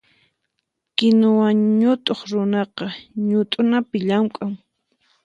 [0.95, 1.47] Kinuwa
[1.79, 2.85] ñutuq runaqa
[3.27, 4.53] ñutunapi llamk'an.